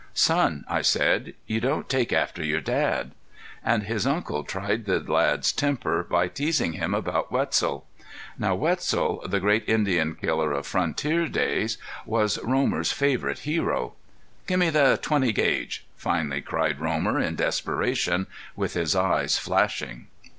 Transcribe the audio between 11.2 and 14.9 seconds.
days, was Romer's favorite hero. "Gimme